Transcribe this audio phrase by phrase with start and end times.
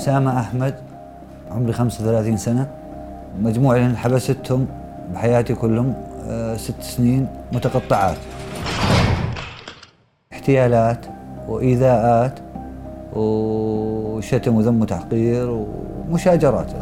[0.00, 0.74] أسامة أحمد
[1.50, 2.70] عمري 35 سنة
[3.40, 4.66] مجموع اللي حبستهم
[5.14, 5.94] بحياتي كلهم
[6.28, 8.16] آه، ست سنين متقطعات.
[10.32, 11.06] احتيالات
[11.48, 12.38] وإيذاءات
[13.16, 16.72] وشتم وذم وتحقير ومشاجرات.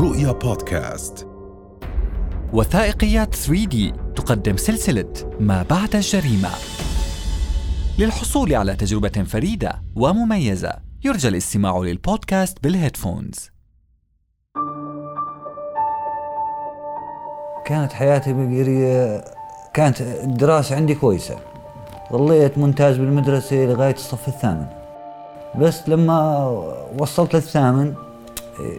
[0.00, 1.26] رؤيا بودكاست.
[2.52, 3.76] وثائقيات 3D
[4.16, 6.79] تقدم سلسلة ما بعد الجريمة.
[8.00, 10.72] للحصول على تجربة فريدة ومميزة.
[11.04, 13.50] يرجى الاستماع للبودكاست بالهيدفونز.
[17.66, 19.24] كانت حياتي بقرية
[19.74, 21.36] كانت الدراسة عندي كويسة.
[22.12, 24.66] ظليت ممتاز بالمدرسة لغاية الصف الثامن.
[25.58, 26.44] بس لما
[26.98, 27.94] وصلت للثامن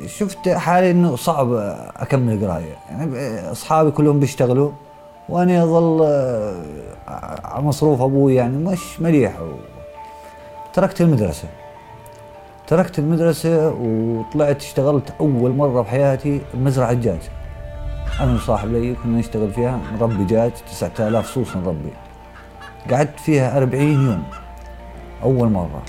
[0.05, 1.53] شفت حالي إنه صعب
[1.97, 2.75] أكمل قراية.
[2.89, 4.71] يعني أصحابي كلهم بيشتغلوا.
[5.29, 6.03] وأنا أظل
[7.43, 9.33] على مصروف أبوي يعني مش مليح.
[10.73, 11.47] تركت المدرسة.
[12.67, 17.19] تركت المدرسة وطلعت اشتغلت أول مرة بحياتي بمزرعه دجاج
[18.19, 21.93] أنا وصاحب لي كنا نشتغل فيها نربي دجاج 9000 صوص نربي
[22.91, 24.23] قعدت فيها 40 يوم.
[25.23, 25.81] أول مرة.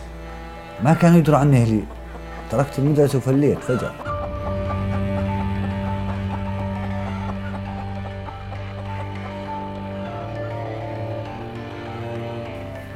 [0.84, 1.82] ما كانوا يدروا عني أهلي
[2.50, 4.11] تركت المدرسة وفليت فجأة.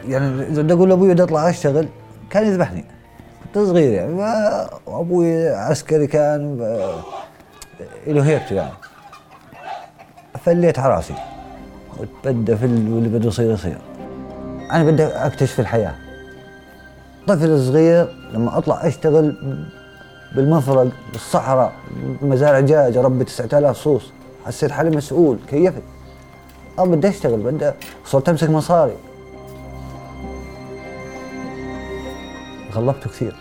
[0.09, 1.89] يعني إذا بدي أقول لأبوي بدي أطلع أشتغل
[2.31, 2.85] كان يذبحني.
[3.45, 4.23] كنت صغير يعني
[4.89, 6.59] أبوي عسكري كان
[8.07, 8.73] له هيبته يعني.
[10.45, 11.15] فليت على رأسي.
[11.99, 13.79] وتبدى في اللي بده يصير يصير.
[14.73, 15.95] أنا بدي أكتشف الحياة.
[17.27, 19.37] طفل صغير لما أطلع أشتغل
[20.37, 21.73] بالمفرق بالصحراء
[22.23, 24.13] بمزارع دجاج اربي 9000 صوص.
[24.47, 25.83] حسيت حالي مسؤول كيفت
[26.79, 27.71] أه بدي أشتغل بدي
[28.05, 28.97] صرت أمسك مصاري.
[32.77, 33.37] غلبته كثير.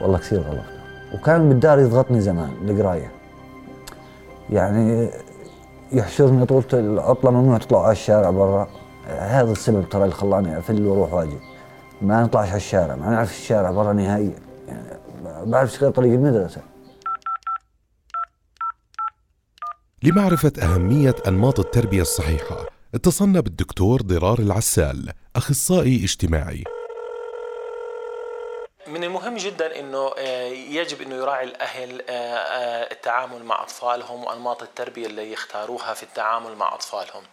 [0.00, 0.74] والله كثير غلبته
[1.14, 3.12] وكان بالدار يضغطني زمان القراية.
[4.50, 5.10] يعني
[5.92, 8.68] يحشرني طول العطلة ممنوع تطلع على الشارع برا.
[9.06, 11.38] هذا السبب ترى اللي خلاني أفل وأروح وأجي.
[12.02, 14.38] ما نطلعش على الشارع ما نعرف الشارع برا نهائيا.
[14.68, 14.82] يعني
[15.50, 16.60] بعرف غير طريق المدرسة.
[20.02, 22.56] لمعرفة أهمية أنماط التربية الصحيحة
[22.94, 26.64] اتصلنا بالدكتور ضرار العسال أخصائي اجتماعي.
[28.94, 34.62] من المهم جدا إنه آه، يجب إنه يراعي الأهل آه، آه، التعامل مع أطفالهم وأنماط
[34.62, 37.24] التربية اللي يختاروها في التعامل مع أطفالهم.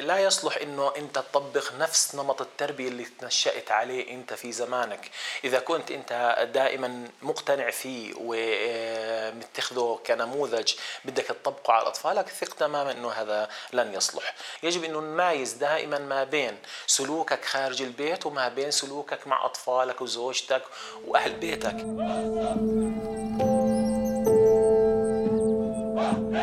[0.00, 5.10] لا يصلح إنه أنت تطبق نفس نمط التربية اللي تنشأت عليه أنت في زمانك،
[5.44, 13.10] إذا كنت أنت دائما مقتنع فيه ومتخذه كنموذج بدك تطبقه على أطفالك ثق تماما إنه
[13.10, 14.34] هذا لن يصلح.
[14.62, 20.55] يجب إنه نمايز دائما ما بين سلوكك خارج البيت وما بين سلوكك مع أطفالك وزوجتك
[20.56, 20.62] زوجتك
[21.08, 21.76] وأهل بيتك.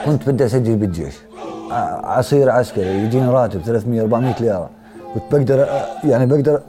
[0.05, 1.15] كنت بدي أسجل بالجيش.
[2.03, 4.69] عصير عسكري يجيني راتب 300 400 ليرة.
[5.13, 5.67] كنت بقدر
[6.03, 6.61] يعني بقدر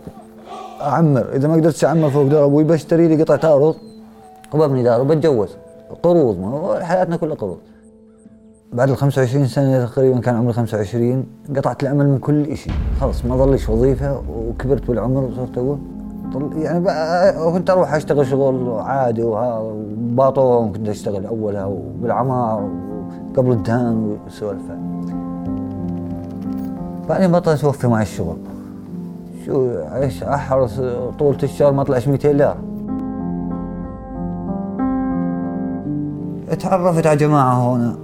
[0.81, 1.27] أعمر.
[1.33, 3.77] إذا ما قدرت أعمر فوق دار أبوي بشتري لي قطعة أرض
[4.55, 5.49] وببني دار وبتجوز.
[6.03, 7.59] قروض حياتنا كلها قروض.
[8.73, 13.37] بعد ال 25 سنة تقريبا كان عمري 25 قطعت الامل من كل شيء خلص ما
[13.37, 15.79] ظليش وظيفة وكبرت بالعمر وصرت أقول
[16.55, 22.69] يعني كنت أروح أشتغل شغل عادي وباطون كنت أشتغل أولها وبالعمار
[23.37, 24.63] قبل الدهان والسوالف.
[27.09, 28.37] بعدين بطلت توفي معي الشغل.
[29.47, 30.81] شو إيش أحرص؟
[31.19, 32.57] طولة الشهر ما طلعش 200 ليرة.
[36.61, 37.97] تعرفت على جماعة هنا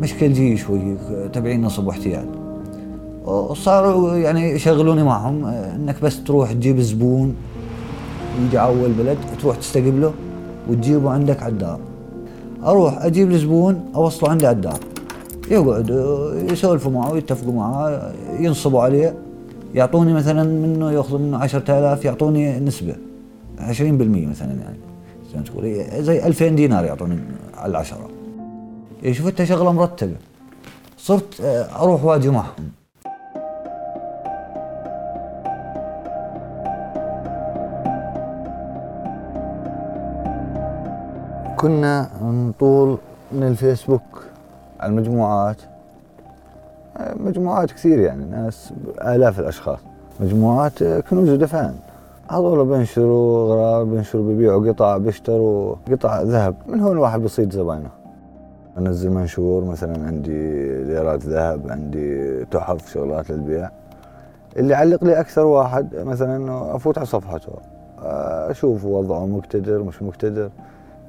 [0.00, 0.96] مشكل جي شوي
[1.32, 2.26] تبعين نصب واحتيال
[3.28, 5.44] وصاروا يعني يشغلوني معهم.
[5.44, 7.36] إنك بس تروح تجيب زبون
[8.46, 10.12] يجي أول بلد تروح تستقبله
[10.68, 11.80] وتجيبه عندك على الدار.
[12.64, 14.78] أروح أجيب الزبون أوصله عندي على الدار.
[15.50, 15.90] يقعد
[16.50, 19.14] يسولفوا معه يتفقوا معه ينصبوا عليه.
[19.74, 22.96] يعطوني مثلا منه يأخذوا منه 10000 يعطوني نسبة
[23.58, 23.62] 20%
[24.26, 24.78] مثلا يعني.
[25.34, 27.18] زي تقول زي 2000 دينار يعطوني
[27.58, 28.08] على العشرة.
[29.12, 30.16] شفت شغلة مرتبة.
[30.98, 31.40] صرت
[31.80, 32.77] أروح وأجي معهم.
[41.58, 42.98] كنا نطول
[43.32, 44.02] من الفيسبوك
[44.80, 45.56] على المجموعات.
[47.16, 48.72] مجموعات كثير يعني ناس
[49.02, 49.78] آلاف الأشخاص.
[50.20, 51.74] مجموعات كنوز ودفان
[52.30, 56.54] هذول بينشروا غرار بينشروا بيبيعوا قطع بيشتروا قطع ذهب.
[56.66, 57.90] من هون الواحد بيصيد زباينه.
[58.78, 63.70] انزل منشور مثلا عندي ليرات ذهب عندي تحف شغلات للبيع.
[64.56, 67.52] اللي يعلق لي أكثر واحد مثلا أفوت على صفحته.
[68.50, 70.50] أشوف وضعه مقتدر مش مقتدر.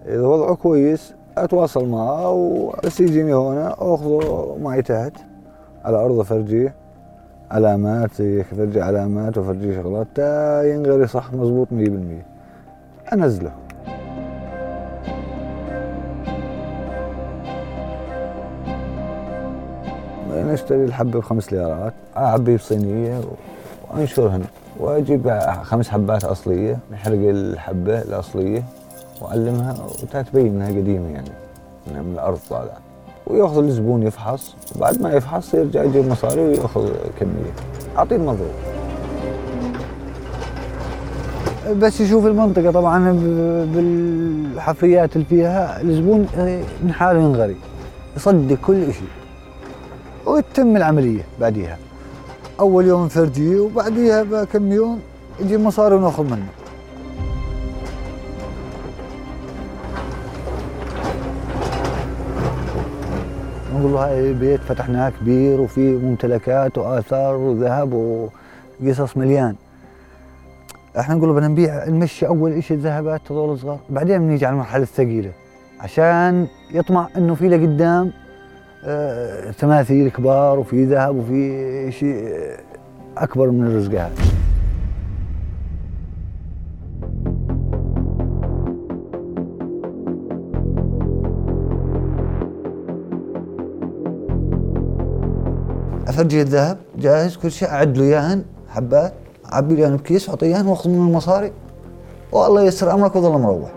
[0.08, 5.14] إذا وضعه كويس أتواصل معه وبس يجيني هنا أخذه معي تحت
[5.86, 6.76] على أرض فرجيه
[7.52, 8.12] علامات
[8.52, 13.52] فرجي علامات وفرجي شغلات تا ينغري صح مزبوط 100% أنزله.
[20.30, 23.22] نشتري الحبة بخمس ليرات أعبي بصينية
[23.92, 24.44] وأنشرهن
[24.80, 28.64] وأجيب خمس حبات أصلية نحرق الحبة الأصلية.
[29.22, 31.32] وأعلمها وتبين إنها قديمة يعني
[31.88, 32.78] إنها من الأرض طالعة.
[33.28, 36.90] ويأخذ الزبون يفحص وبعد ما يفحص يرجع يجيب مصاري ويأخذ
[37.20, 37.54] كمية.
[37.98, 38.52] أعطيه المضروب
[41.80, 43.12] بس يشوف المنطقة طبعا
[43.74, 46.28] بالحفريات اللي فيها الزبون
[46.84, 47.56] من حاله ينغري
[48.16, 49.08] يصدق كل شيء
[50.26, 51.78] وتتم العملية بعديها.
[52.60, 55.00] أول يوم نفرجيه وبعديها بكم يوم
[55.40, 56.48] يجي مصاري ونأخذ منه.
[63.74, 69.56] نقول له هاي بيت فتحناه كبير وفي ممتلكات وآثار وذهب وقصص مليان.
[71.00, 75.32] إحنا نقول بدنا نبيع نمشي أول شيء الذهبات هذول صغار بعدين بنيجي على المرحلة الثقيلة.
[75.80, 78.12] عشان يطمع إنه في لقدام
[78.86, 82.34] آه، تماثيل كبار وفي ذهب وفي شيء
[83.18, 84.39] أكبر من الرزق هذا.
[96.10, 99.14] أفرجي الذهب جاهز كل شيء أعد له إياهن حبات
[99.54, 101.52] اعبي لي بكيس واعطيه إياهن وأخذ منه المصاري.
[102.32, 103.72] والله ييسر أمرك وظل مروح.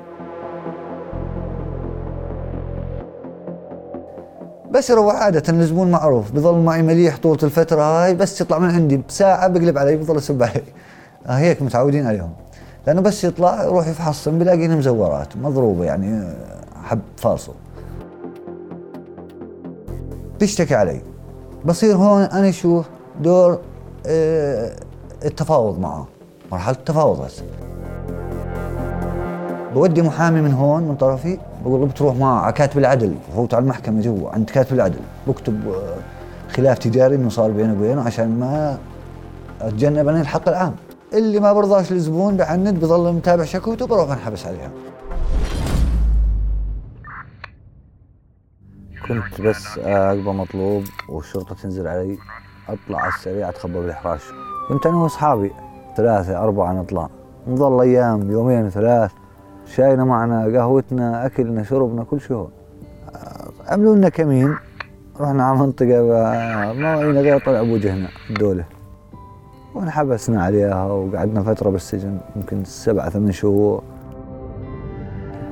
[4.70, 8.96] بس يروح عادة الزبون معروف بظل معي مليح طولة الفترة هاي بس يطلع من عندي
[8.96, 10.62] بساعة بقلب علي بظل يسب علي.
[11.26, 12.32] آه هيك متعودين عليهم.
[12.86, 16.34] لأنه بس يطلع يروح يفحصهم بلاقي مزورات مضروبة يعني
[16.84, 17.54] حب فاصل.
[20.40, 21.11] بيشتكي علي.
[21.64, 22.82] بصير هون أنا شو
[23.20, 23.58] دور
[24.06, 24.76] آه
[25.24, 26.06] التفاوض معه
[26.52, 27.42] مرحلة التفاوض هسه
[29.74, 34.00] بودي محامي من هون من طرفي بقول له بتروح مع كاتب العدل بفوت على المحكمة
[34.00, 35.00] جوا عند كاتب العدل.
[35.26, 38.78] بكتب آه، خلاف تجاري إنه صار بيني وبينه عشان ما
[39.60, 40.74] أتجنب أنا الحق العام.
[41.14, 44.70] اللي ما برضاش الزبون بعند بضل متابع شكوته بروح أنحبس عليها.
[49.08, 52.18] كنت بس اقبى مطلوب والشرطة تنزل علي
[52.68, 54.22] أطلع على السريع أتخبى بالحراش
[54.68, 55.52] كنت أنا وأصحابي
[55.96, 57.08] ثلاثة أربعة نطلع.
[57.48, 59.10] نظل أيام يومين ثلاث.
[59.66, 62.48] شاينا معنا قهوتنا أكلنا شربنا كل شيء.
[63.68, 64.56] عملوا لنا كمين.
[65.20, 66.02] رحنا على منطقة
[66.72, 68.64] ما وعينا غير طلع بوجهنا الدولة.
[69.74, 73.82] وانحبسنا عليها وقعدنا فترة بالسجن يمكن سبعة ثمان شهور.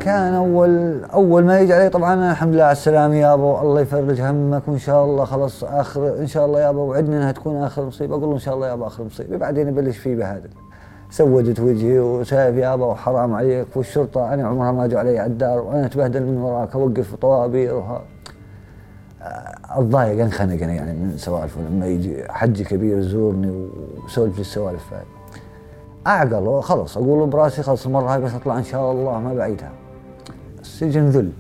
[0.00, 4.62] كان اول أول ما يجي علي طبعا الحمد لله على السلامة يابا الله يفرج همك
[4.68, 8.28] وإن شاء الله خلاص اخر إن شاء الله يابا وعدنا إنها تكون آخر مصيبة أقول
[8.28, 10.48] له إن شاء الله يابا آخر مصيبة بعدين يبلش فيه بهذا.
[11.10, 15.86] سودت وجهي وشايف يابا وحرام عليك والشرطة أنا عمرها ما جو علي على الدار وأنا
[15.86, 18.02] أتبهدل من وراك أوقف طوابير وها
[19.70, 23.68] اتضايق انخنق أنا يعني من سوالفه لما يجي حجي كبير يزورني
[24.04, 25.04] وسولف السوالف هاي.
[26.06, 29.70] اعقل خلص أقول براسي خلص المرة هاي بس أطلع إن شاء الله ما بعيدها.
[30.82, 31.30] السجن ذل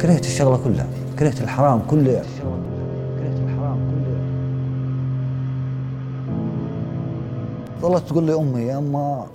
[0.00, 0.86] كرهت الشغلة كلها
[1.18, 2.22] كرهت الحرام كله.
[7.80, 9.26] ظلت تقول لي أمي يا اما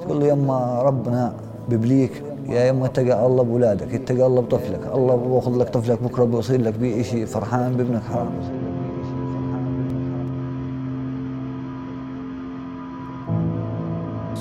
[0.00, 1.34] تقول لي يا اما ربنا
[1.68, 6.60] ببليك يا يما اتقى الله بولادك اتقى الله بطفلك الله بيأخذ لك طفلك بكرة بيصير
[6.60, 8.30] لك بيه شيء فرحان بابنك حرام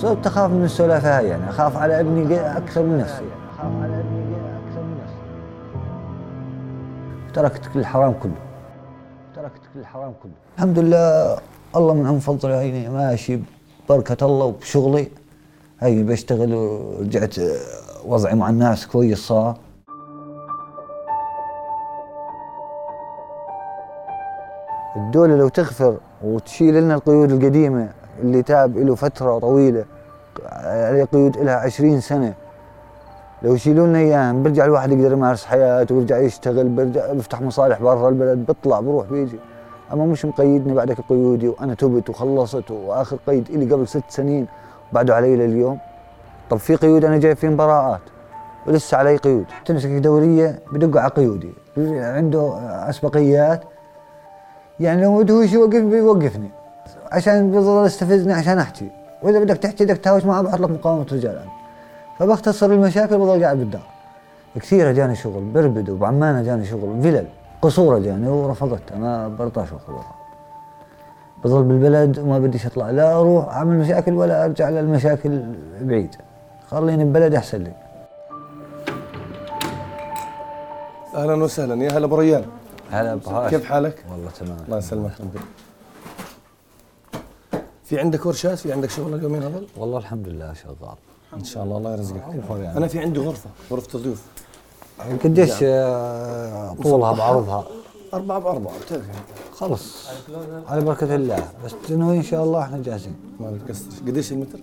[0.01, 4.35] صرت أخاف من السلافه هاي يعني أخاف على ابني أكثر من نفسي اخاف على ابني
[4.35, 5.15] أكثر من نفسي.
[7.33, 8.31] تركت كل الحرام كله.
[9.35, 10.31] تركت كل الحرام كله.
[10.55, 11.37] الحمد لله
[11.75, 13.39] الله من عم فضل عيني ماشي
[13.89, 15.07] ببركة الله وبشغلي.
[15.79, 17.35] هي بشتغل ورجعت
[18.05, 19.57] وضعي مع الناس كويس صار.
[24.95, 27.89] الدولة لو تغفر وتشيل لنا القيود القديمة
[28.22, 29.86] اللي تاب له فترة طويلة
[30.51, 32.34] عليه قيود لها عشرين سنة.
[33.41, 38.10] لو يشيلوا لنا اياها برجع الواحد يقدر يمارس حياته ويرجع يشتغل برجع بيفتح مصالح برا
[38.10, 39.39] البلد بيطلع بروح بيجي.
[39.93, 44.48] أما مش مقيدني بعدك قيودي وأنا تبت وخلصت وآخر قيد إلي قبل ست سنين
[44.93, 45.79] بعده علي لليوم.
[46.50, 48.01] طب في قيود أنا جايب فيهم براءات
[48.67, 49.45] ولسه علي قيود.
[49.65, 51.53] تمسك دورية بدق على قيودي.
[51.77, 52.57] عنده
[52.89, 53.63] أسبقيات.
[54.79, 56.50] يعني لو مدهوش يوقف بيوقفني.
[57.15, 58.89] عشان بيظل يستفزني عشان أحكي.
[59.24, 61.38] وإذا بدك تحكي بدك تهاوش معه بحط لك مقاومة رجال.
[61.38, 61.51] أنا.
[62.19, 63.88] فبختصر المشاكل بضل قاعد بالدار.
[64.55, 67.27] كثير جاني شغل بربد وبعمانة جاني شغل فلل
[67.62, 70.15] قصور جاني ورفضتها ما برضاش اخذها
[71.43, 75.43] بظل بالبلد وما بديش أطلع لا أروح أعمل مشاكل ولا أرجع للمشاكل
[75.81, 76.15] بعيد.
[76.72, 77.74] خليني ببلدي أحسن لي.
[81.15, 81.84] أهلا وسهلا.
[81.84, 82.43] يا هلا أبو ريان.
[82.91, 83.19] هلا
[83.50, 84.57] كيف حالك؟ والله تمام.
[84.65, 85.12] الله يسلمك.
[87.86, 90.75] في عندك ورشات؟ في عندك شغل اليومين هذول؟ والله الحمد لله شغال
[91.34, 91.77] إن شاء الله.
[91.77, 92.24] الله يرزقك.
[92.50, 92.77] يعني.
[92.77, 94.22] أنا في عندي غرفة غرفة ضيوف
[95.24, 97.68] قديش آه، طولها بعرضها؟
[98.13, 99.20] أربعة بأربعة بتعرف يعني.
[99.54, 100.08] خلص.
[100.68, 101.50] على بركة الله.
[101.65, 103.15] بس تنوي إن شاء الله إحنا جاهزين.
[103.39, 104.60] ما بتكسرش قديش المتر؟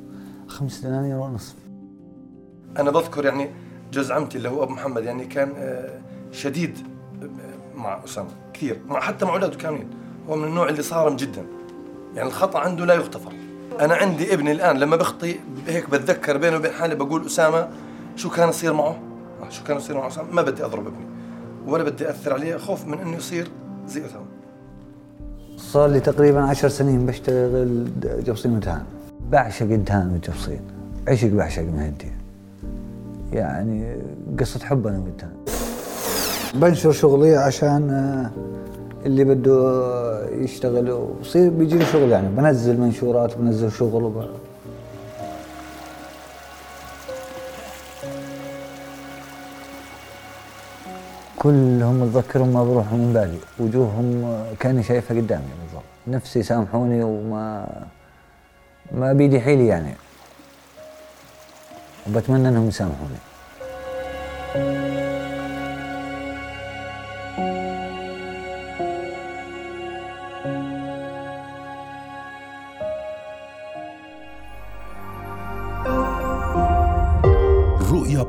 [0.49, 1.55] خمس دنانير ونصف
[2.79, 3.51] أنا بذكر يعني
[3.93, 6.01] جوز عمتي اللي هو أبو محمد يعني كان آه،
[6.33, 6.79] شديد
[7.23, 9.91] آه، مع أسامة كثير مع حتى مع أولاده كاملين.
[10.29, 11.47] هو من النوع اللي صارم جدا.
[12.17, 13.33] يعني الخطأ عنده لا يغتفر.
[13.81, 17.69] أنا عندي ابني الآن لما بخطي هيك بتذكر بيني وبين حالي بقول أسامة
[18.17, 18.97] شو كان يصير معه؟
[19.43, 21.07] آه، شو كان يصير مع أسامة؟ ما بدي أضرب ابني.
[21.67, 23.49] ولا بدي أثر عليه خوف من إنه يصير
[23.87, 24.25] زي أسامة
[25.57, 27.89] صار لي تقريبا عشر سنين بشتغل
[28.25, 28.85] جبصين ودهان
[29.31, 30.61] بعشق الدهان والجبصين
[31.09, 32.13] عشق بعشق مهدي
[33.33, 33.97] يعني
[34.41, 35.33] قصة حب أنا والدهان
[36.55, 38.31] بنشر شغلي عشان آه،
[39.07, 40.91] اللي بده يشتغل.
[40.91, 42.29] ويصير بيجي لي شغل يعني.
[42.29, 44.27] بنزل منشورات بنزل شغل وب...
[51.37, 55.85] كلهم اتذكرهم ما بروحوا من بالي وجوههم كأني شايفها قدامي بالضبط.
[56.07, 57.67] نفسي يسامحوني وما
[58.93, 59.95] ما بيدي حيلي يعني.
[62.07, 63.32] وبتمنى إنهم يسامحوني.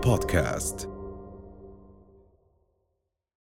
[0.03, 0.93] بودكاست